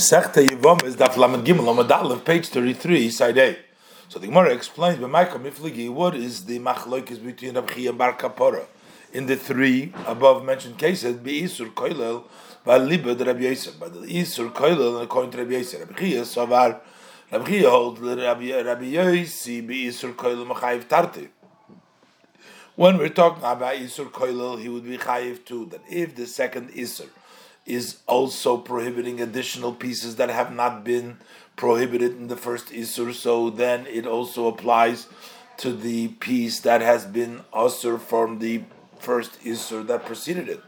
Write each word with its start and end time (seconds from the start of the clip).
Sechta 0.00 0.42
Yivom 0.42 0.82
is 0.84 0.96
Daf 0.96 1.18
Lamed 1.18 1.46
Gimel 1.46 1.66
Lamed 1.66 1.92
Aleph, 1.92 2.24
page 2.24 2.48
thirty-three, 2.48 3.10
side 3.10 3.36
A. 3.36 3.58
So 4.08 4.18
the 4.18 4.28
Gemara 4.28 4.54
explains, 4.54 4.98
"But 4.98 5.10
Michael 5.10 5.40
Mifligi, 5.40 5.90
what 5.90 6.14
is 6.14 6.46
the 6.46 6.58
machlokes 6.58 7.22
between 7.22 7.54
Rabbi 7.54 7.80
and 7.80 7.98
Bar 7.98 8.16
Kapora 8.16 8.64
in 9.12 9.26
the 9.26 9.36
three 9.36 9.92
above 10.06 10.42
mentioned 10.42 10.78
cases? 10.78 11.18
Be 11.18 11.42
Isur 11.42 11.74
Koilel, 11.74 12.24
Valiba 12.64 13.14
the 13.16 13.26
Rabbi 13.26 13.40
Yisrael, 13.40 13.78
but 13.78 13.92
the 13.92 14.08
Isur 14.08 14.50
Koilel 14.50 15.02
according 15.02 15.32
to 15.32 15.36
Rabbi 15.36 15.50
Yisrael, 15.50 15.80
Rabbi 15.80 15.98
Chia 15.98 16.22
Savar, 16.22 16.80
Rabbi 17.30 17.50
Chia 17.50 17.68
holds 17.68 18.00
Rabbi 18.00 18.62
Rabbi 18.62 18.80
be 18.80 18.96
Isur 18.96 20.14
Koilel 20.14 20.46
Machayiv 20.50 20.88
Tarti. 20.88 21.28
When 22.74 22.96
we're 22.96 23.10
talking 23.10 23.44
about 23.44 23.74
Isur 23.74 24.10
Koilel, 24.10 24.62
he 24.62 24.70
would 24.70 24.84
be 24.84 24.96
Chayiv 24.96 25.44
too. 25.44 25.66
That 25.66 25.82
if 25.90 26.14
the 26.14 26.26
second 26.26 26.70
Isur 26.70 27.08
is 27.66 27.98
also 28.06 28.56
prohibiting 28.56 29.20
additional 29.20 29.72
pieces 29.72 30.16
that 30.16 30.30
have 30.30 30.52
not 30.52 30.84
been 30.84 31.18
prohibited 31.56 32.12
in 32.12 32.28
the 32.28 32.36
first 32.36 32.68
Isur, 32.68 33.12
so 33.12 33.50
then 33.50 33.86
it 33.86 34.06
also 34.06 34.48
applies 34.48 35.06
to 35.58 35.72
the 35.72 36.08
piece 36.08 36.60
that 36.60 36.80
has 36.80 37.04
been 37.04 37.42
Asur 37.52 38.00
from 38.00 38.38
the 38.38 38.62
first 38.98 39.40
Isur 39.42 39.86
that 39.86 40.06
preceded 40.06 40.48
it. 40.48 40.60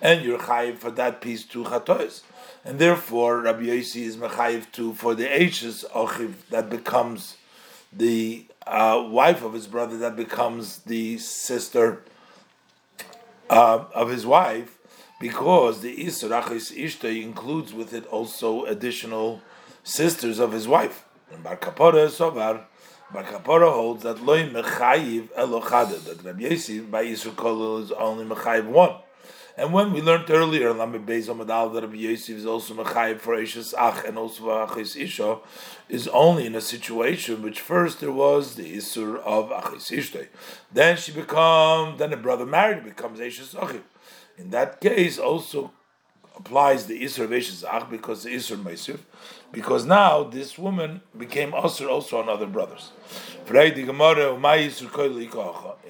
And 0.00 0.24
you're 0.24 0.38
Chayiv 0.38 0.78
for 0.78 0.90
that 0.92 1.20
piece 1.20 1.44
to 1.46 1.64
Chatois. 1.64 2.22
And 2.64 2.78
therefore, 2.78 3.40
Rabbi 3.40 3.64
Yossi 3.64 4.02
is 4.02 4.16
Mechayiv 4.16 4.70
too 4.72 4.92
for 4.94 5.14
the 5.14 5.28
Ashes 5.30 5.84
Ochiv 5.94 6.34
that 6.50 6.68
becomes 6.70 7.36
the 7.92 8.44
uh, 8.66 9.06
wife 9.08 9.42
of 9.42 9.52
his 9.52 9.66
brother, 9.66 9.96
that 9.98 10.16
becomes 10.16 10.80
the 10.80 11.18
sister 11.18 12.02
uh, 13.48 13.84
of 13.94 14.10
his 14.10 14.26
wife 14.26 14.75
because 15.18 15.80
the 15.80 15.96
Isur 15.96 16.42
Achis 16.42 16.76
Ishta 16.76 17.22
includes 17.22 17.72
with 17.72 17.92
it 17.92 18.06
also 18.06 18.64
additional 18.64 19.40
sisters 19.82 20.38
of 20.38 20.52
his 20.52 20.68
wife. 20.68 21.04
And 21.32 21.42
Bar 21.42 21.56
Kapora 21.56 22.08
Sovar, 22.08 22.64
Bar 23.12 23.24
Kapora 23.24 23.72
holds 23.72 24.02
that 24.02 24.22
Loi 24.22 24.48
Mechayiv 24.48 25.28
Elochada, 25.34 26.02
that 26.04 26.22
Rabbi 26.22 26.42
Yossi 26.42 26.90
by 26.90 27.04
Isur 27.04 27.32
Kolil 27.32 27.82
is 27.82 27.92
only 27.92 28.24
Mechayiv 28.24 28.66
one. 28.66 28.96
And 29.58 29.72
when 29.72 29.94
we 29.94 30.02
learned 30.02 30.28
earlier 30.28 30.74
Lamed 30.74 31.06
Beis 31.06 31.28
Amadal 31.28 31.72
that 31.72 31.82
Rabbi 31.82 31.96
Yosef 31.96 32.36
is 32.36 32.44
also 32.44 32.74
mechayiv 32.74 33.20
for 33.20 33.34
Eishes 33.36 33.72
Ach 33.72 34.04
and 34.04 34.18
also 34.18 34.42
for 34.42 34.66
Achis 34.66 35.00
Isha, 35.00 35.38
is 35.88 36.08
only 36.08 36.44
in 36.44 36.54
a 36.54 36.60
situation 36.60 37.40
which 37.40 37.60
first 37.60 38.00
there 38.00 38.12
was 38.12 38.56
the 38.56 38.76
Isur 38.76 39.18
of 39.20 39.48
Achis 39.48 39.90
Ishtay. 39.96 40.28
Then 40.70 40.98
she 40.98 41.10
becomes, 41.10 41.98
then 41.98 42.10
the 42.10 42.18
brother 42.18 42.44
married 42.44 42.84
becomes 42.84 43.18
Eishes 43.18 43.54
Achim. 43.54 43.84
In 44.38 44.50
that 44.50 44.80
case, 44.80 45.18
also 45.18 45.72
applies 46.36 46.86
the 46.86 47.02
Isur 47.02 47.24
of 47.24 47.30
Eishes 47.30 47.64
Ach 47.64 47.88
because 47.88 48.24
the 48.24 48.34
Isur 48.34 48.62
Meisuf, 48.62 48.98
because 49.50 49.86
now 49.86 50.22
this 50.22 50.58
woman 50.58 51.00
became 51.16 51.52
Asur 51.52 51.88
also 51.88 52.20
on 52.20 52.28
other 52.28 52.44
brothers. 52.46 52.90
In 53.48 53.56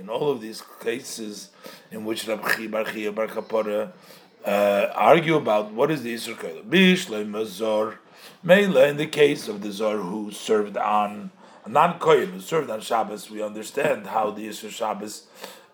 all 0.09 0.31
of 0.31 0.41
these 0.41 0.63
cases 0.81 1.51
in 1.91 2.05
which 2.05 2.29
Rabbi 2.29 2.69
Bar 2.69 2.85
Chia 2.85 3.11
Bar 3.13 3.27
Kapora 3.27 3.93
uh, 4.45 4.93
argue 4.95 5.35
about 5.37 5.73
what 5.73 5.91
is 5.91 6.03
the 6.03 6.15
Isur 6.15 6.37
Koil. 6.37 6.63
Meila, 8.45 8.89
in 8.89 8.97
the 8.97 9.07
case 9.07 9.49
of 9.49 9.63
the 9.63 9.73
Zor 9.73 9.99
who 9.99 10.31
served 10.31 10.77
on 10.77 11.33
non 11.67 11.99
kohen 11.99 12.31
who 12.31 12.41
served 12.41 12.71
on 12.71 12.81
Shabbos, 12.81 13.29
we 13.31 13.43
understand 13.43 14.07
how 14.07 14.31
the 14.31 14.49
Isur 14.49 14.71
Shabbos 14.71 15.27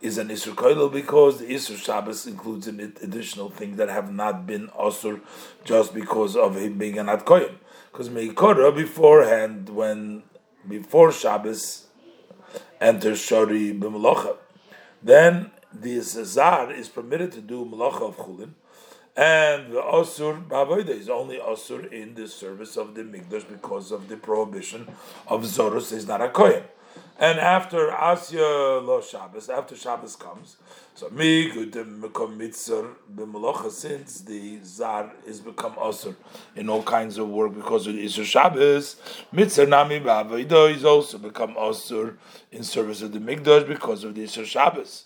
is 0.02 0.18
an 0.18 0.28
Isur 0.28 0.54
Koil 0.54 0.92
because 0.92 1.38
the 1.38 1.46
Isur 1.46 1.76
Shabbos 1.76 2.26
includes 2.26 2.66
in 2.66 2.80
it 2.80 3.00
additional 3.02 3.48
things 3.50 3.76
that 3.76 3.88
have 3.88 4.12
not 4.12 4.46
been 4.46 4.66
Asur 4.68 5.20
just 5.64 5.94
because 5.94 6.36
of 6.36 6.56
him 6.56 6.76
being 6.76 6.98
an 6.98 7.06
kohen. 7.20 7.58
Because 7.90 8.08
Meikora 8.08 8.74
beforehand, 8.74 9.68
when 9.68 10.24
before 10.68 11.12
Shabbos 11.12 11.86
enters 12.80 13.20
Shari 13.20 13.72
b'Melacha, 13.72 14.36
then 15.02 15.52
the 15.72 15.98
Zazar 15.98 16.76
is 16.76 16.88
permitted 16.88 17.30
to 17.32 17.40
do 17.40 17.64
Melacha 17.64 18.02
of 18.02 18.16
Chulin, 18.16 18.50
and 19.16 19.72
the 19.72 19.80
Asur 19.80 20.46
Bavoida 20.48 20.88
is 20.88 21.08
only 21.08 21.38
Asur 21.38 21.90
in 21.92 22.14
the 22.14 22.26
service 22.26 22.76
of 22.76 22.94
the 22.94 23.02
Mikdash 23.02 23.48
because 23.48 23.92
of 23.92 24.08
the 24.08 24.16
prohibition 24.16 24.88
of 25.28 25.42
Zorus 25.44 25.92
is 25.92 26.08
not 26.08 26.20
a 26.20 26.28
Kohen. 26.28 26.64
And 27.22 27.38
after 27.38 27.86
Asya 27.86 28.84
Lo 28.84 29.00
Shabbos, 29.00 29.48
after 29.48 29.76
Shabbos 29.76 30.16
comes, 30.16 30.56
so 30.92 31.08
me 31.10 31.52
become 31.52 32.36
mitzvah 32.36 32.96
b'melacha 33.14 33.70
since 33.70 34.22
the 34.22 34.58
zar 34.64 35.12
is 35.24 35.38
become 35.38 35.74
asur 35.74 36.16
in 36.56 36.68
all 36.68 36.82
kinds 36.82 37.18
of 37.18 37.28
work 37.28 37.54
because 37.54 37.86
of 37.86 37.94
Isur 37.94 38.24
Shabbos. 38.24 38.96
Mitzvah 39.30 39.66
nami 39.66 40.00
ba'avodah 40.00 40.74
is 40.74 40.84
also 40.84 41.16
become 41.16 41.54
asur 41.54 42.16
in 42.50 42.64
service 42.64 43.02
of 43.02 43.12
the 43.12 43.20
mikdash 43.20 43.68
because 43.68 44.02
of 44.02 44.16
the 44.16 44.24
Isur 44.24 44.44
Shabbos. 44.44 45.04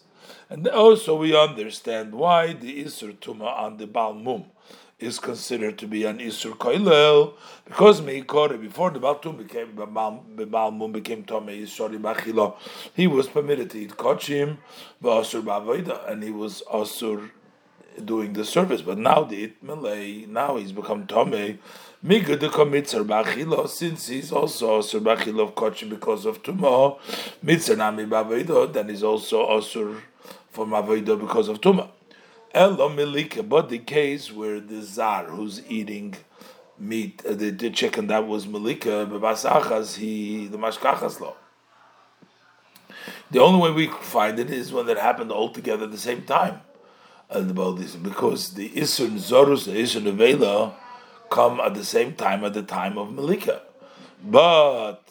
And 0.48 0.66
also 0.69 1.16
we 1.16 1.37
understand 1.37 2.15
why 2.15 2.54
the 2.54 2.83
Isur 2.83 3.15
Tuma 3.19 3.59
on 3.59 3.77
the 3.77 3.87
Balmum 3.87 4.47
is 4.99 5.19
considered 5.19 5.77
to 5.77 5.87
be 5.87 6.05
an 6.05 6.19
Isur 6.19 6.57
Koilel, 6.57 7.34
because 7.67 8.01
Meikore, 8.01 8.59
before 8.59 8.91
the 8.91 8.99
Baltum 8.99 9.37
became, 9.37 9.73
Balmum 9.77 10.93
became 10.93 11.23
Tome 11.25 11.49
Isori 11.49 12.01
Bachilo, 12.01 12.57
he 12.95 13.07
was 13.07 13.27
permitted 13.27 13.69
to 13.71 13.79
eat 13.79 13.91
Kochim, 13.91 14.57
Asur 15.03 15.43
Bavoida, 15.43 16.11
and 16.11 16.23
he 16.23 16.31
was 16.31 16.62
Asur 16.73 17.31
doing 18.03 18.33
the 18.33 18.45
service. 18.45 18.81
But 18.81 18.97
now 18.97 19.23
the 19.25 19.49
Itmelei, 19.49 20.27
now 20.29 20.57
he's 20.57 20.73
become 20.73 21.07
Tome, 21.07 21.59
Migud 22.03 22.41
the 22.41 22.49
Komitzer 22.49 23.07
Bachilo, 23.07 23.69
since 23.69 24.07
he's 24.07 24.33
also 24.33 24.81
Asur 24.81 25.01
Bachilo 25.01 25.43
of 25.43 25.55
Kochim 25.55 25.91
because 25.91 26.25
of 26.25 26.43
Tumo, 26.43 26.99
Mitzer 27.45 27.77
Nami 27.77 28.05
then 28.73 28.89
he's 28.89 29.03
also 29.03 29.47
Asur 29.47 30.01
for 30.51 30.65
Mavoida 30.65 31.21
because 31.21 31.49
of 31.49 31.61
Tumah. 31.61 31.91
Elo 32.56 32.89
but 33.43 33.69
the 33.69 33.78
case 33.78 34.33
where 34.33 34.61
the 34.61 34.81
zar 34.81 35.25
who's 35.27 35.62
eating 35.69 36.15
meat, 36.78 37.22
uh, 37.28 37.34
the, 37.34 37.50
the, 37.50 37.69
chicken 37.69 38.06
that 38.06 38.27
was 38.27 38.47
milika, 38.47 39.06
bebasachas, 39.06 39.99
he 39.99 40.47
the 40.47 40.56
mashkachas 40.56 41.21
law. 41.21 41.34
The 43.31 43.41
only 43.43 43.61
way 43.61 43.72
we 43.72 43.87
find 43.89 44.39
it 44.39 44.50
is 44.50 44.72
when 44.72 44.89
it 44.89 44.97
happened 44.97 45.31
all 45.33 45.50
together 45.50 45.84
at 45.84 45.91
the 45.91 45.99
same 45.99 46.22
time. 46.22 46.62
And 47.28 47.50
about 47.50 47.77
this, 47.77 47.95
because 47.95 48.55
the 48.55 48.71
Isur 48.71 49.11
Zorus, 49.11 49.66
the 49.66 49.72
Isur 49.72 50.00
Nevela, 50.00 50.72
come 51.28 51.61
at 51.61 51.75
the 51.75 51.84
same 51.84 52.15
time 52.15 52.43
at 52.43 52.55
the 52.55 52.62
time 52.62 52.97
of 52.97 53.12
Malika. 53.12 53.61
But 54.25 55.03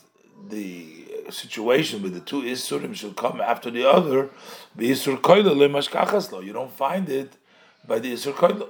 the 0.50 0.95
situation 1.32 2.02
with 2.02 2.14
the 2.14 2.20
two 2.20 2.42
Isurim 2.42 2.94
should 2.96 3.16
come 3.16 3.42
after 3.42 3.72
the 3.72 3.90
other, 3.90 4.30
be 4.76 4.90
Isur 4.90 5.20
Koila 5.20 6.46
You 6.46 6.54
don't 6.54 6.72
find 6.72 7.10
it 7.10 7.34
by 7.88 8.00
the 8.00 8.14
Isur 8.14 8.34
Koila. 8.34 8.70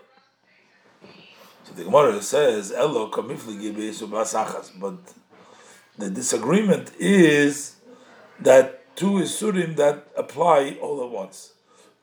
So 1.64 1.74
the 1.76 1.84
Gemara 1.84 2.22
says, 2.22 2.72
Elo 2.72 3.10
kamifli 3.10 3.74
Isur 3.74 4.08
Basachas. 4.10 4.72
But 4.80 4.98
the 5.98 6.10
disagreement 6.10 6.92
is 7.00 7.76
that 8.40 8.96
two 8.96 9.12
Isurim 9.14 9.76
that 9.78 10.08
apply 10.16 10.78
all 10.82 11.04
at 11.04 11.10
once. 11.10 11.54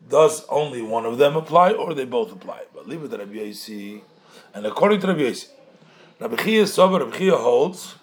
Does 0.09 0.45
only 0.49 0.83
one 0.83 1.07
of 1.07 1.19
them 1.19 1.37
apply 1.37 1.73
or 1.73 1.95
they 1.95 2.05
both 2.05 2.33
apply? 2.33 2.65
But 2.75 2.89
leave 2.89 3.05
it 3.05 3.09
to 3.09 3.19
Rabbi 3.19 3.35
Yossi. 3.35 4.03
And 4.53 4.67
according 4.67 5.01
to 5.01 5.07
Rabbi 5.09 5.21
Yossi, 5.21 5.49
Rabbi 6.21 6.37
Chia 7.17 7.37
holds 7.37 7.95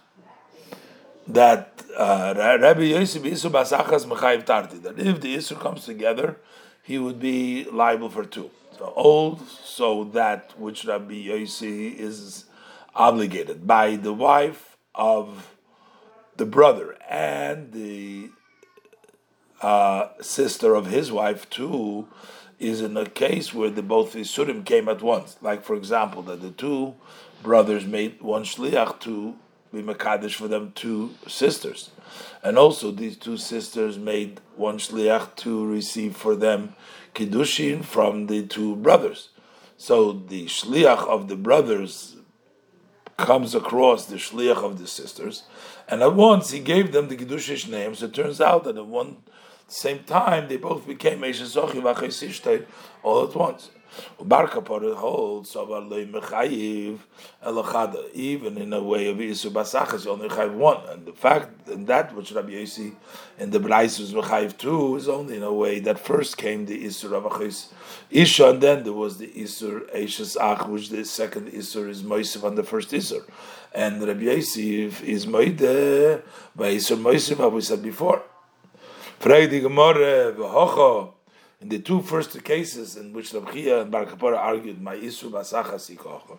that 1.27 1.68
uh, 1.97 2.33
Rabbi 2.61 2.83
Yosef 2.83 3.23
Isur 3.23 3.51
Basachas 3.51 4.05
Mechayiv 4.05 4.45
Tarti, 4.45 4.77
that 4.79 4.99
if 4.99 5.21
the 5.21 5.35
Isur 5.35 5.59
comes 5.59 5.85
together, 5.85 6.37
he 6.83 6.97
would 6.97 7.19
be 7.19 7.65
liable 7.65 8.09
for 8.09 8.25
two. 8.25 8.49
So 8.77 8.93
old, 8.95 9.47
so 9.47 10.05
that 10.05 10.57
which 10.57 10.85
Rabbi 10.85 11.13
Yosef 11.13 11.63
is 11.99 12.45
obligated 12.95 13.67
by 13.67 13.95
the 13.95 14.13
wife 14.13 14.77
of 14.95 15.55
the 16.37 16.45
brother 16.45 16.97
and 17.09 17.71
the 17.73 18.29
uh, 19.61 20.09
sister 20.21 20.75
of 20.75 20.87
his 20.87 21.11
wife 21.11 21.49
too 21.49 22.07
is 22.59 22.81
in 22.81 22.95
a 22.97 23.05
case 23.05 23.53
where 23.53 23.69
the 23.69 23.81
both 23.81 24.13
Isurim 24.13 24.65
came 24.65 24.89
at 24.89 25.01
once. 25.01 25.37
Like 25.41 25.63
for 25.63 25.75
example, 25.75 26.21
that 26.23 26.41
the 26.41 26.51
two 26.51 26.95
brothers 27.43 27.85
made 27.85 28.21
one 28.21 28.43
shliach 28.43 28.99
to 29.01 29.35
be 29.71 29.81
Makadish 29.81 30.35
for 30.35 30.47
them 30.47 30.71
two 30.73 31.11
sisters. 31.27 31.91
And 32.43 32.57
also 32.57 32.91
these 32.91 33.17
two 33.17 33.37
sisters 33.37 33.97
made 33.97 34.41
one 34.55 34.77
shliach 34.77 35.35
to 35.37 35.65
receive 35.65 36.15
for 36.15 36.35
them 36.35 36.75
Kiddushin 37.13 37.83
from 37.83 38.27
the 38.27 38.45
two 38.45 38.75
brothers. 38.77 39.29
So 39.77 40.13
the 40.13 40.45
shliach 40.45 41.07
of 41.07 41.27
the 41.27 41.35
brothers 41.35 42.17
comes 43.17 43.53
across 43.53 44.05
the 44.05 44.15
shliach 44.15 44.63
of 44.63 44.79
the 44.79 44.87
sisters, 44.87 45.43
and 45.87 46.01
at 46.01 46.15
once 46.15 46.51
he 46.51 46.59
gave 46.59 46.91
them 46.91 47.09
the 47.09 47.17
Kiddushish 47.17 47.69
names. 47.69 48.01
It 48.01 48.13
turns 48.13 48.39
out 48.39 48.63
that 48.63 48.77
at 48.77 48.85
one 48.85 49.17
same 49.67 50.03
time 50.03 50.47
they 50.47 50.57
both 50.57 50.87
became 50.87 51.19
Eishes 51.19 51.55
all 53.03 53.23
at 53.23 53.35
once. 53.35 53.69
Bar 54.21 54.47
Kapara 54.47 54.95
holds 54.95 55.53
Savar 55.53 55.89
Lei 55.89 56.05
Mechayiv 56.05 56.99
Elachada. 57.45 58.11
Even 58.13 58.57
in 58.57 58.73
a 58.73 58.81
way 58.81 59.09
of 59.09 59.17
Isur 59.17 59.51
Basachas, 59.51 60.05
you 60.05 60.11
only 60.11 60.29
have 60.29 60.53
one. 60.53 60.81
And 60.89 61.05
the 61.05 61.13
fact 61.13 61.67
and 61.69 61.87
that 61.87 62.15
which 62.15 62.31
Rabbi 62.31 62.51
Yossi 62.51 62.95
and 63.37 63.51
the 63.51 63.59
Brais 63.59 63.99
was 63.99 64.13
Mechayiv 64.13 64.57
too 64.57 64.95
is 64.95 65.07
only 65.07 65.37
in 65.37 65.43
a 65.43 65.53
way 65.53 65.79
that 65.79 65.99
first 65.99 66.37
came 66.37 66.65
the 66.65 66.85
Isur 66.85 67.21
Avachis 67.21 67.71
Isha, 68.09 68.49
and 68.49 68.61
then 68.61 68.83
there 68.83 68.93
was 68.93 69.17
the 69.17 69.27
Isur 69.27 69.89
Eishes 69.95 70.35
Ach, 70.39 70.67
which 70.67 70.89
the 70.89 71.05
second 71.05 71.51
Isur 71.51 71.87
is 71.89 72.01
Moisef 72.03 72.43
on 72.43 72.55
the 72.55 72.63
first 72.63 72.91
Isur. 72.91 73.23
And 73.73 74.01
Rabbi 74.01 74.23
Yosef 74.23 75.03
is 75.03 75.25
Moide 75.25 76.21
by 76.55 76.73
Isur 76.73 76.97
Moisef, 76.97 77.45
as 77.45 77.53
we 77.53 77.61
said 77.61 77.83
before. 77.83 78.23
In 81.61 81.69
the 81.69 81.79
two 81.79 82.01
first 82.01 82.41
cases 82.43 82.95
in 82.95 83.13
which 83.13 83.31
Rabchia 83.31 83.81
and 83.81 83.91
Bar 83.91 84.05
Kapara 84.05 84.37
argued, 84.37 84.81
my 84.81 84.95
Isur 84.95 85.29
Basachas 85.29 85.93
Ikocha. 85.95 86.37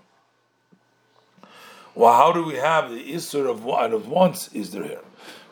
Well, 1.94 2.14
how 2.14 2.32
do 2.32 2.44
we 2.44 2.54
have 2.54 2.90
the 2.90 3.12
Isur 3.12 3.50
of 3.50 3.64
one 3.64 3.92
of 3.92 4.08
once 4.08 4.48
is 4.54 4.70
there 4.70 4.84
here? 4.84 5.02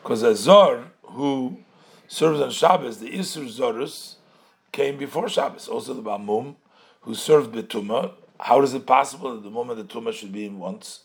Because 0.01 0.23
a 0.23 0.35
Zor 0.35 0.91
who 1.03 1.59
serves 2.07 2.39
on 2.39 2.49
Shabbos, 2.51 2.99
the 2.99 3.11
Isur 3.11 3.45
Zorus 3.47 4.15
came 4.71 4.97
before 4.97 5.29
Shabbos. 5.29 5.67
Also 5.67 5.93
the 5.93 6.01
Bamum 6.01 6.55
who 7.01 7.13
served 7.13 7.53
Betuma. 7.53 8.13
How 8.39 8.61
is 8.61 8.73
it 8.73 8.85
possible 8.85 9.35
that 9.35 9.43
the 9.43 9.49
moment 9.49 9.77
the 9.77 9.93
Tumah 9.93 10.13
should 10.13 10.31
be 10.31 10.45
in 10.45 10.59
once? 10.59 11.01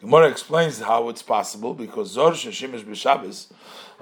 Gemara 0.00 0.28
explains 0.28 0.80
how 0.80 1.08
it's 1.08 1.22
possible 1.22 1.74
because 1.74 2.10
Zor 2.10 2.32
Sheshimish 2.32 2.84
B'Shabbos 2.84 3.52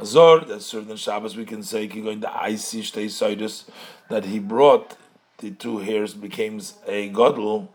a 0.01 0.07
Zor 0.07 0.41
that 0.41 0.63
served 0.63 0.91
on 0.91 0.97
Shabbos, 0.97 1.37
we 1.37 1.45
can 1.45 1.63
say 1.63 1.87
going 1.87 2.21
the 2.21 2.35
icy 2.35 2.83
shtei 2.83 3.65
that 4.09 4.25
he 4.25 4.39
brought 4.39 4.97
the 5.39 5.51
two 5.51 5.79
hairs 5.79 6.15
became 6.15 6.61
a 6.87 7.11
godel 7.11 7.69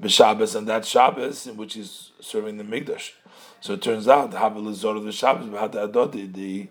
b'Shabbos, 0.00 0.54
and 0.54 0.68
that 0.68 0.84
Shabbos 0.84 1.46
in 1.46 1.56
which 1.56 1.74
he's 1.74 2.10
serving 2.20 2.56
the 2.58 2.64
Mikdash. 2.64 3.12
So 3.60 3.74
it 3.74 3.82
turns 3.82 4.08
out 4.08 4.32
Havel 4.32 4.72
Zor 4.74 4.96
of 4.96 5.04
the 5.04 5.12
Shabbos, 5.12 5.46
Adodi, 5.46 6.32
the 6.32 6.68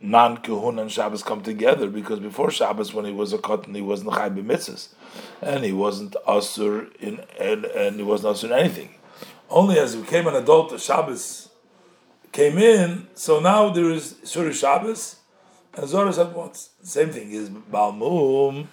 non 0.00 0.38
Kuhun 0.38 0.80
and 0.80 0.90
Shabbos 0.90 1.22
come 1.22 1.42
together 1.42 1.88
because 1.88 2.20
before 2.20 2.50
Shabbos, 2.50 2.94
when 2.94 3.04
he 3.04 3.12
was 3.12 3.32
a 3.32 3.38
cotton, 3.38 3.74
he 3.74 3.82
wasn't 3.82 4.12
Chai 4.12 4.28
b'mitzvahs, 4.28 4.88
and 5.40 5.64
he 5.64 5.72
wasn't 5.72 6.16
Asur 6.26 6.94
in 6.96 7.20
and, 7.38 7.64
and 7.64 7.96
he 7.96 8.02
wasn't 8.02 8.36
Asur 8.36 8.44
in 8.44 8.52
anything. 8.52 8.94
Only 9.50 9.80
as 9.80 9.94
he 9.94 10.00
became 10.00 10.28
an 10.28 10.36
adult, 10.36 10.70
the 10.70 10.78
Shabbos 10.78 11.48
came 12.30 12.56
in, 12.56 13.08
so 13.14 13.40
now 13.40 13.68
there 13.70 13.90
is 13.90 14.14
Shuri 14.24 14.52
Shabbos 14.52 15.16
and 15.74 15.88
Zoris 15.88 16.24
at 16.24 16.32
once. 16.36 16.70
Same 16.82 17.10
thing 17.10 17.32
is 17.32 17.50
Balmum, 17.50 18.68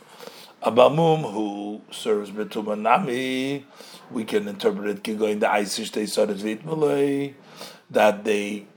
a 0.62 0.72
Balmum 0.72 1.34
who 1.34 1.82
serves 1.90 2.30
Betumanami. 2.30 3.64
We 4.12 4.24
can 4.24 4.48
interpret 4.48 5.08
it 5.08 5.18
going 5.18 5.40
the 5.40 5.48
Isish 5.48 5.92
they 5.92 6.06
started 6.06 6.44
Malay 6.64 7.34
that 7.90 8.24
they 8.24 8.68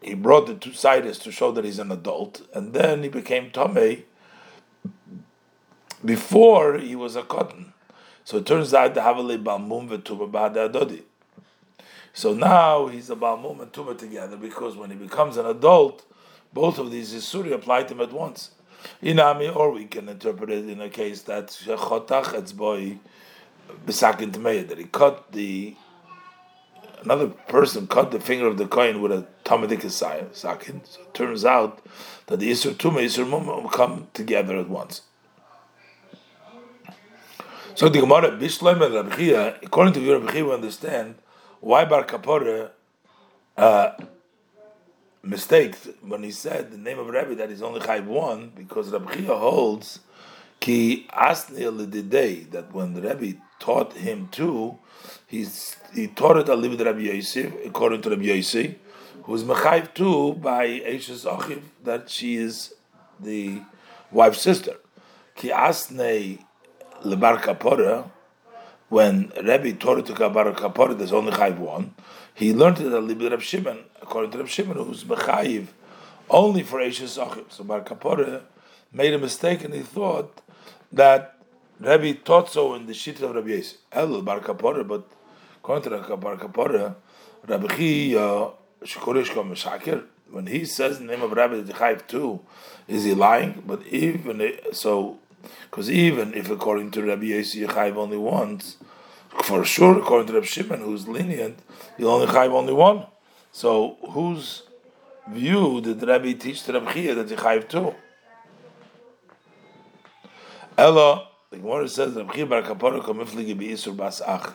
he 0.00 0.14
brought 0.14 0.46
the 0.46 0.54
two 0.54 0.72
sides 0.72 1.18
to 1.18 1.30
show 1.30 1.52
that 1.52 1.64
he's 1.64 1.78
an 1.78 1.92
adult, 1.92 2.42
and 2.54 2.72
then 2.72 3.02
he 3.02 3.08
became 3.10 3.50
Tomei 3.50 4.04
before 6.02 6.78
he 6.78 6.96
was 6.96 7.14
a 7.14 7.22
cotton. 7.22 7.74
So 8.24 8.38
it 8.38 8.46
turns 8.46 8.72
out 8.72 8.94
the 8.94 9.02
Havali 9.02 9.42
Balmum 9.42 9.88
Vetuma 9.88 10.30
Bada 10.30 10.72
Adodi. 10.72 11.02
So 12.14 12.34
now 12.34 12.88
he's 12.88 13.08
a 13.08 13.16
Balmum 13.16 13.62
and 13.62 13.72
Tumah 13.72 13.96
together 13.96 14.36
because 14.36 14.76
when 14.76 14.90
he 14.90 14.96
becomes 14.96 15.36
an 15.36 15.46
adult, 15.46 16.04
both 16.52 16.78
of 16.78 16.90
these 16.90 17.14
Isuri 17.14 17.52
apply 17.52 17.84
to 17.84 17.94
him 17.94 18.00
at 18.00 18.12
once. 18.12 18.50
Inami, 19.02 19.54
or 19.54 19.70
we 19.70 19.86
can 19.86 20.08
interpret 20.08 20.50
it 20.50 20.68
in 20.68 20.80
a 20.80 20.90
case 20.90 21.22
that 21.22 21.46
Chotach 21.48 22.34
Etzboi 22.34 22.98
Besakin 23.86 24.32
Tmeya, 24.32 24.68
that 24.68 24.78
he 24.78 24.84
cut 24.84 25.32
the 25.32 25.76
another 27.02 27.28
person 27.28 27.86
cut 27.86 28.12
the 28.12 28.20
finger 28.20 28.46
of 28.46 28.58
the 28.58 28.66
kohen 28.66 29.00
with 29.02 29.10
a 29.10 29.26
Tamadik 29.44 29.88
Sakin. 29.90 30.82
So 30.84 31.00
it 31.00 31.14
turns 31.14 31.44
out 31.44 31.82
that 32.26 32.38
the 32.38 32.50
Isur 32.50 32.74
Tumah, 32.74 33.04
Isur 33.04 33.28
Mum 33.28 33.68
come 33.68 34.08
together 34.12 34.56
at 34.56 34.68
once. 34.68 35.02
So 37.74 37.88
the 37.88 38.00
Gemara, 38.00 38.32
Bishloim 38.32 38.84
and 38.84 38.94
Rabbi 38.94 39.56
according 39.62 39.94
to 39.94 40.12
Rabbi 40.12 40.42
we 40.42 40.52
understand 40.52 41.14
why 41.62 41.84
Bar 41.84 42.04
Kapore 42.04 42.70
uh, 43.56 43.92
mistaked 45.22 45.88
when 46.02 46.24
he 46.24 46.32
said 46.32 46.72
the 46.72 46.76
name 46.76 46.98
of 46.98 47.06
Rabbi 47.06 47.34
that 47.34 47.50
he's 47.50 47.62
only 47.62 47.78
Chayv 47.78 48.04
one 48.04 48.50
because 48.56 48.90
Rabbi 48.90 49.14
Chia 49.14 49.36
holds 49.36 50.00
ki 50.58 51.06
asni 51.12 52.10
day 52.10 52.40
that 52.50 52.72
when 52.74 52.94
the 52.94 53.02
Rabbi 53.02 53.34
taught 53.60 53.92
him 53.92 54.28
too, 54.32 54.76
he's 55.28 55.76
he 55.94 56.08
taught 56.08 56.36
it 56.38 56.46
aliv 56.46 56.84
Rabbi 56.84 56.98
Yosef 56.98 57.52
according 57.64 58.02
to 58.02 58.10
Rabbi 58.10 58.24
Yosef, 58.24 58.74
who's 59.22 59.44
mechayv 59.44 59.94
too 59.94 60.32
by 60.34 60.66
Eishes 60.66 61.24
Achiv 61.24 61.62
that 61.84 62.10
she 62.10 62.34
is 62.34 62.74
the 63.20 63.62
wife's 64.10 64.42
sister. 64.42 64.74
Ki 65.36 65.50
asne 65.50 66.40
lebar 67.04 67.40
kapora 67.40 68.10
when 68.92 69.32
Rebbe 69.42 69.72
taught 69.72 70.00
it 70.00 70.06
to 70.06 70.12
Kabar 70.12 70.52
Kapor, 70.52 70.98
there's 70.98 71.14
only 71.14 71.32
Chayiv 71.32 71.56
one. 71.56 71.94
He 72.34 72.52
learned 72.52 72.78
it 72.78 72.92
at 72.92 73.02
Libid 73.02 73.30
Reb 73.30 73.40
Shimon, 73.40 73.78
according 74.02 74.32
to 74.32 74.38
Reb 74.38 74.48
Shimon, 74.48 74.76
who's 74.76 75.02
Mechayiv 75.04 75.68
only 76.28 76.62
for 76.62 76.78
Eishes 76.78 77.16
Achim. 77.16 77.46
So 77.48 77.64
Bar 77.64 77.80
Kapor 77.80 78.42
made 78.92 79.14
a 79.14 79.18
mistake 79.18 79.64
and 79.64 79.72
he 79.72 79.80
thought 79.80 80.42
that 80.92 81.38
Rebbe 81.80 82.20
taught 82.22 82.50
so 82.50 82.74
in 82.74 82.84
the 82.84 82.92
Shita 82.92 83.22
of 83.22 83.34
Rabbi 83.34 83.48
Yosef. 83.48 83.78
El 83.92 84.20
Bar 84.20 84.40
Kapor, 84.40 84.86
but 84.86 85.08
according 85.56 85.90
to 85.90 86.16
Bar 86.18 86.36
Kapor, 86.36 86.94
Rabbi 87.48 87.66
Chi 87.68 88.12
Shekorish 88.84 89.32
Kom 89.32 89.54
Meshakir, 89.54 90.04
when 90.30 90.46
he 90.46 90.66
says 90.66 90.98
the 90.98 91.06
name 91.06 91.22
of 91.22 91.32
Rabbi 91.32 91.60
the 91.60 91.72
Chayiv 91.72 92.06
too, 92.06 92.40
is 92.86 93.04
he 93.04 93.14
lying? 93.14 93.62
But 93.66 93.86
even 93.86 94.52
so, 94.72 95.18
because 95.70 95.90
even 95.90 96.34
if 96.34 96.50
according 96.50 96.90
to 96.92 97.02
Rabbi 97.02 97.24
Yossi 97.24 97.66
Yechayiv 97.66 97.96
only 97.96 98.16
once, 98.16 98.76
for 99.42 99.64
sure 99.64 99.98
according 99.98 100.28
to 100.28 100.34
Rabbi 100.34 100.46
Shimon 100.46 100.80
who's 100.80 101.08
lenient, 101.08 101.58
he'll 101.96 102.10
only 102.10 102.26
chayiv 102.26 102.52
only 102.52 102.72
one. 102.72 103.06
So 103.52 103.96
whose 104.10 104.62
view 105.28 105.80
did 105.80 106.02
Rabbi 106.02 106.32
teach 106.32 106.62
to 106.64 106.72
Rabbi 106.74 106.92
Chia 106.92 107.14
that 107.14 107.28
Yechayiv 107.28 107.68
two? 107.68 107.94
Ella, 110.76 111.28
the 111.50 111.58
Gemara 111.58 111.88
says 111.88 112.14
Rabbi 112.14 112.34
Chia 112.34 112.46
bar 112.46 112.62
kapara 112.62 113.02
komifligi 113.02 113.56
be 113.56 113.68
isur 113.68 113.96
bas 113.96 114.20
ach, 114.26 114.52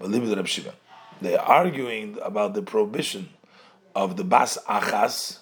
leave 0.00 0.28
Rabbi 0.28 0.46
Shimon. 0.46 0.74
They 1.20 1.36
are 1.36 1.44
arguing 1.44 2.18
about 2.22 2.54
the 2.54 2.62
prohibition 2.62 3.28
of 3.94 4.16
the 4.16 4.24
bas 4.24 4.56
achas 4.68 5.38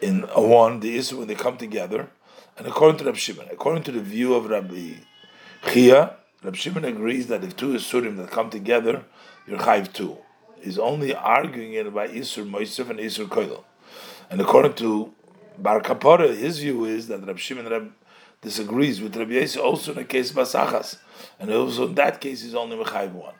in 0.00 0.22
one, 0.22 0.80
the 0.80 0.98
issue 0.98 1.18
when 1.18 1.28
they 1.28 1.34
come 1.34 1.56
together, 1.56 2.10
and 2.56 2.66
according 2.66 2.98
to 2.98 3.04
Rabbi 3.04 3.18
Shimon, 3.18 3.48
according 3.50 3.82
to 3.84 3.92
the 3.92 4.00
view 4.00 4.34
of 4.34 4.48
Rabbi 4.48 4.94
Chia, 5.66 6.16
Rabbi 6.42 6.56
Shimon 6.56 6.84
agrees 6.84 7.26
that 7.28 7.42
if 7.42 7.56
two 7.56 7.74
Isurim 7.74 8.16
that 8.18 8.30
come 8.30 8.50
together, 8.50 9.04
you're 9.46 9.58
chayv 9.58 9.92
two. 9.92 10.18
He's 10.60 10.78
only 10.78 11.14
arguing 11.14 11.74
it 11.74 11.92
by 11.92 12.08
Isur 12.08 12.48
Moisef 12.48 12.88
and 12.90 12.98
Isur 12.98 13.26
Koidel. 13.26 13.64
And 14.30 14.40
according 14.40 14.74
to 14.74 15.12
Bar 15.58 15.80
Kapora, 15.82 16.34
his 16.34 16.58
view 16.60 16.84
is 16.84 17.08
that 17.08 17.26
Rabbi 17.26 17.38
Shimon 17.38 17.68
Rab 17.68 17.92
disagrees 18.40 19.00
with 19.00 19.16
Rabbi 19.16 19.32
Yossi 19.32 19.58
also 19.58 19.92
in 19.92 19.98
the 19.98 20.04
case 20.04 20.30
of 20.30 20.36
Basachas. 20.36 20.98
And 21.38 21.50
also 21.50 21.88
in 21.88 21.94
that 21.96 22.20
case, 22.20 22.42
he's 22.42 22.54
only 22.54 22.76
Mechayv 22.76 23.12
one. 23.12 23.34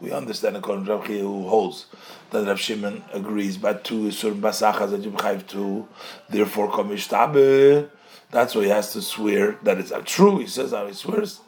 We 0.00 0.12
understand 0.12 0.56
according 0.56 0.86
to 0.86 0.96
Rabbi 0.96 1.18
who 1.18 1.48
holds 1.48 1.86
that 2.30 2.46
Rav 2.46 2.58
Shimon 2.58 3.04
agrees, 3.12 3.58
but 3.58 3.84
two 3.84 4.06
is 4.06 4.18
certain 4.18 4.40
basachas 4.40 4.90
that 4.90 5.02
you 5.02 5.10
have 5.22 5.46
to, 5.48 5.86
therefore 6.30 6.70
komishtabe. 6.70 7.88
That's 8.30 8.54
why 8.54 8.62
he 8.62 8.68
has 8.68 8.92
to 8.94 9.02
swear 9.02 9.58
that 9.62 9.78
it's 9.78 9.92
true. 10.06 10.38
He 10.38 10.46
says 10.46 10.70
how 10.70 10.86
he 10.86 10.94
swears. 10.94 11.40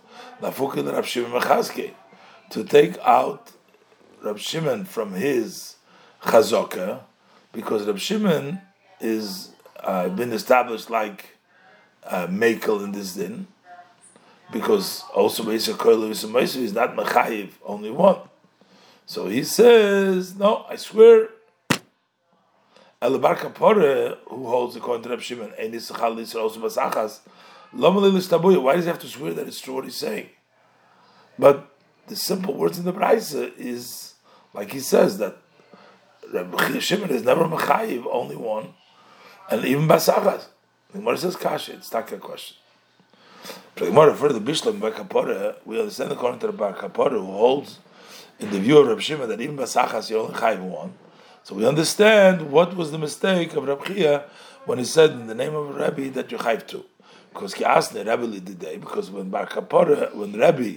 Lafukin 0.43 0.93
Rav 0.93 1.07
Shimon 1.07 1.41
Mechaske 1.41 1.93
to 2.51 2.65
take 2.65 2.99
out 2.99 3.53
Rav 4.23 4.39
Shimon 4.39 4.85
from 4.85 5.15
his 5.15 5.77
chazaka 6.23 7.01
because 7.53 7.87
Rav 7.87 8.01
Shimon 8.01 8.61
is 9.01 9.53
uh, 9.81 10.09
been 10.11 10.33
established 10.33 10.91
like 10.91 11.39
uh, 12.05 12.27
Mekel 12.27 12.85
in 12.85 12.93
this 12.93 13.15
din 13.15 13.47
because 14.53 15.05
also 15.15 15.43
Beisa 15.43 15.73
Koilu 15.73 16.11
is 16.11 16.73
not 16.75 16.95
Mechayiv, 16.95 17.53
only 17.65 17.91
one. 17.91 18.19
So 19.13 19.29
he 19.29 19.45
says, 19.45 20.37
no, 20.37 20.65
I 20.71 20.77
swear. 20.77 21.29
Elabar 23.03 23.37
Kapore, 23.37 24.17
who 24.27 24.47
holds 24.47 24.73
the 24.73 24.81
according 24.81 25.03
to 25.03 25.11
Reb 25.11 25.21
Shimon, 25.21 25.53
and 25.59 25.75
this 25.75 25.91
is 25.91 26.35
also 26.35 26.59
Basachas. 26.59 27.21
why 27.73 28.75
does 28.75 28.85
he 28.85 28.89
have 28.89 28.99
to 29.01 29.07
swear 29.07 29.35
that 29.35 29.47
it's 29.47 29.61
true 29.61 29.75
what 29.75 29.85
he's 29.85 29.97
saying? 29.97 30.31
But 31.39 31.69
the 32.07 32.17
simple 32.17 32.55
words 32.55 32.79
in 32.79 32.87
the 32.87 32.93
Braisa 32.95 33.53
is, 33.59 34.15
like 34.55 34.73
he 34.73 34.81
says, 34.81 35.19
that 35.19 35.37
Reb 36.33 36.81
Shimon 36.81 37.11
is 37.11 37.23
never 37.23 37.45
Mechayiv, 37.45 38.07
only 38.11 38.37
one, 38.37 38.73
and 39.51 39.63
even 39.67 39.87
Basachas. 39.87 40.47
The 40.93 41.01
Gemara 41.01 41.19
says 41.19 41.37
kasha. 41.37 41.75
It's 41.75 41.93
not 41.93 42.11
a 42.11 42.17
question. 42.17 42.57
But 43.75 43.85
the 43.85 43.91
Gemara 43.91 44.15
for 44.15 44.33
the 44.33 44.41
Bishlam 44.41 44.81
Bar 44.81 44.93
Kapora, 44.93 45.57
we 45.67 45.79
understand 45.79 46.13
according 46.13 46.41
to 46.41 46.53
Bar 46.53 46.73
Kapora 46.73 47.11
who 47.11 47.27
holds 47.27 47.79
in 48.43 48.51
the 48.51 48.59
view 48.59 48.79
of 48.79 48.89
Rab 48.89 49.01
Shimon 49.01 49.29
that 49.29 49.41
even 49.41 49.57
Basachas 49.57 50.11
you 50.11 50.19
only 50.19 50.35
chayv 50.35 50.61
one. 50.61 50.95
So 51.45 51.55
we 51.55 51.67
understand 51.67 52.51
what 52.51 52.77
was 52.77 52.91
the 52.91 52.99
mistake 52.99 53.55
of 53.55 53.65
Rab 53.65 53.85
Chia 53.85 54.25
when 54.65 54.79
he 54.79 54.85
said 54.85 55.11
in 55.11 55.27
the 55.27 55.35
name 55.35 55.55
of 55.55 55.75
Rabbi 55.75 56.09
that 56.11 56.31
you 56.31 56.39
chayv 56.39 56.67
two. 56.67 56.85
Because 57.33 57.55
he 57.55 57.65
asked 57.65 57.95
the 57.95 58.05
Rabbi 58.05 58.39
day, 58.39 58.77
because 58.77 59.11
when 59.11 59.31
Bar 59.31 59.47
Kapora, 59.47 60.15
when 60.15 60.39
Rabbi 60.39 60.77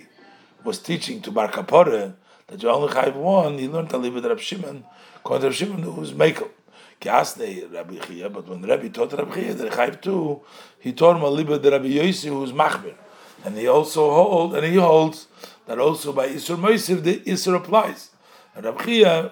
was 0.64 0.80
teaching 0.80 1.22
to 1.22 1.32
Bar 1.32 1.52
Kapora 1.52 2.14
that 2.48 2.64
you 2.64 2.70
only 2.70 2.94
chayv 2.94 3.16
one, 3.16 3.58
he 3.58 3.68
learned 3.68 3.90
to 3.90 3.98
live 3.98 4.14
with 4.14 4.26
Rab 4.26 4.40
Shimon, 4.40 4.86
according 5.18 5.50
to 5.50 5.56
Shimon 5.56 5.84
who 5.84 5.92
was 5.92 6.14
Mekel. 6.14 6.50
Rabbi 7.04 7.98
Chia, 7.98 8.30
but 8.30 8.48
when 8.48 8.62
Rabbi 8.62 8.88
taught 8.88 9.14
Rabbi 9.14 9.36
Chia 9.36 9.54
that 9.54 9.72
chayv 9.72 10.02
two, 10.02 10.42
he 10.80 10.94
taught 10.94 11.18
him 11.18 11.24
a 11.24 11.30
liba 11.30 11.60
the 11.60 11.72
Rabbi 11.72 11.88
Yossi 11.90 12.30
who 12.30 12.40
was 12.40 12.52
machmir, 12.52 12.96
and 13.46 13.58
he 13.58 13.68
also 13.68 14.10
hold 14.10 14.56
and 14.56 14.66
he 14.66 14.76
holds 14.76 15.28
that 15.68 15.80
also 15.80 16.12
by 16.12 16.28
Isur 16.28 16.58
Moisiv 16.58 17.04
the 17.04 17.20
Isur 17.20 17.56
applies. 17.56 18.10
And 18.56 18.66
Rabbi 18.66 18.86
Chia 18.86 19.32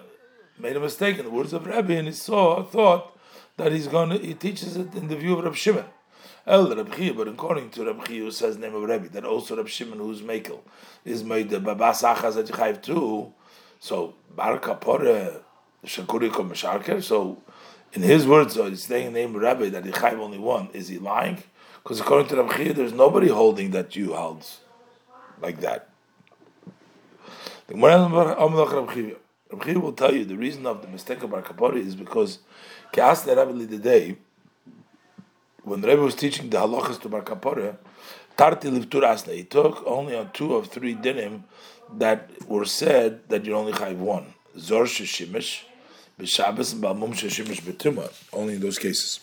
made 0.60 0.76
a 0.76 0.80
mistake 0.80 1.18
in 1.18 1.26
the 1.26 1.32
words 1.32 1.54
of 1.54 1.66
Rabbi, 1.66 1.94
and 1.94 2.08
he 2.08 2.14
saw 2.14 2.64
thought 2.64 3.18
that 3.58 3.72
he's 3.72 3.88
going 3.88 4.10
to 4.10 4.18
he 4.18 4.34
teaches 4.34 4.78
it 4.78 4.94
in 4.94 5.08
the 5.08 5.16
view 5.16 5.38
of 5.38 5.44
Rabbi 5.44 5.56
Shimon. 5.56 5.86
El 6.46 6.76
Rabbi 6.76 7.12
but 7.12 7.28
according 7.28 7.70
to 7.72 7.86
Rabbi 7.86 8.06
who 8.06 8.30
says 8.30 8.58
name 8.58 8.76
of 8.76 8.84
Rabbi, 8.84 9.08
that 9.08 9.26
also 9.26 9.56
Rabbi 9.56 9.70
Shimon, 9.70 10.00
who's 10.00 10.22
Mekel, 10.22 10.60
is 11.06 11.24
made 11.24 11.50
the 11.50 11.60
Babas 11.60 12.04
Achaz 12.04 12.38
at 12.38 12.84
too. 12.84 13.34
So 13.80 14.14
Bar 14.36 14.60
Kapore 14.60 15.42
Shakuri 15.86 16.30
Misharker. 16.30 17.02
So 17.02 17.42
in 17.94 18.02
his 18.02 18.28
words, 18.28 18.56
so 18.56 18.70
he's 18.70 18.84
saying 18.84 19.14
name 19.14 19.36
Rabbi 19.36 19.70
that 19.70 19.86
he 19.86 19.92
Chayv 19.92 20.20
only 20.20 20.40
one. 20.40 20.70
Is 20.74 20.90
he 20.90 21.00
lying? 21.00 21.44
Because 21.84 22.00
according 22.00 22.30
to 22.30 22.42
Rabbi 22.42 22.72
there's 22.72 22.94
nobody 22.94 23.28
holding 23.28 23.72
that 23.72 23.96
you 23.96 24.14
holds 24.14 24.62
like 25.42 25.60
that. 25.60 25.90
Rabbi 27.70 29.14
will 29.76 29.94
tell 29.94 30.14
you 30.14 30.26
the 30.26 30.38
reason 30.38 30.66
of 30.66 30.82
the 30.82 30.88
mistake 30.88 31.24
of 31.24 31.32
Bar 31.32 31.42
Kapore 31.42 31.76
is 31.76 31.96
because 31.96 32.40
the 32.94 33.80
day 33.82 34.18
when 35.64 35.82
the 35.82 35.88
Rebbe 35.88 36.02
was 36.02 36.16
teaching 36.16 36.50
the 36.50 36.58
halachas 36.58 37.00
to 37.02 37.10
Bar 37.10 37.22
Kapore, 37.22 37.78
Tarti 38.38 38.70
Livtur 38.70 39.04
Asna, 39.04 39.34
he 39.34 39.44
took 39.44 39.84
only 39.86 40.16
on 40.16 40.32
two 40.32 40.56
of 40.56 40.68
three 40.68 40.96
dinim 40.96 41.44
that 41.98 42.30
were 42.48 42.66
said 42.66 43.28
that 43.30 43.46
you 43.46 43.56
only 43.56 43.74
have 43.74 44.00
one. 44.00 44.34
Zor 44.58 44.86
Shishimish, 44.86 45.64
B'Shabbos, 46.20 46.74
and 46.74 46.84
Balmum 46.84 47.14
Shishimish 47.14 47.62
Betuma, 47.62 48.12
only 48.34 48.56
in 48.56 48.62
those 48.62 48.80
cases. 48.80 49.20